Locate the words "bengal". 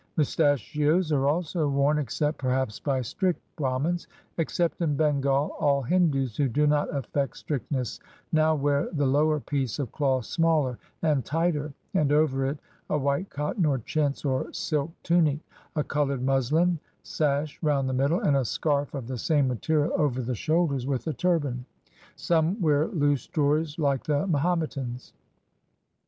4.95-5.51